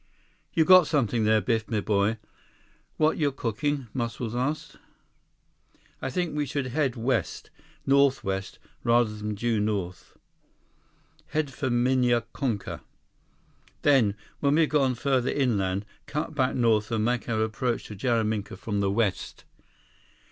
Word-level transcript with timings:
"You 0.51 0.65
got 0.65 0.87
something 0.87 1.25
there, 1.25 1.41
Biff, 1.41 1.67
m'boy. 1.67 2.17
What're 2.97 3.13
you 3.13 3.31
cooking?" 3.31 3.85
Muscles 3.93 4.33
asked. 4.33 4.77
129 5.99 5.99
"I 6.01 6.09
think 6.09 6.35
we 6.35 6.45
should 6.47 6.65
head 6.71 6.95
west, 6.95 7.51
west 7.51 7.51
northwest, 7.85 8.57
rather 8.83 9.15
than 9.15 9.35
due 9.35 9.59
north. 9.59 10.17
Head 11.27 11.53
for 11.53 11.69
Minya 11.69 12.23
Konka. 12.33 12.81
Then, 13.83 14.15
when 14.39 14.55
we've 14.55 14.69
gone 14.69 14.95
further 14.95 15.29
inland, 15.29 15.85
cut 16.07 16.33
back 16.33 16.55
north 16.55 16.89
and 16.91 17.05
make 17.05 17.29
our 17.29 17.43
approach 17.43 17.83
to 17.83 17.95
Jaraminka 17.95 18.57
from 18.57 18.79
the 18.79 18.89
west." 18.89 19.43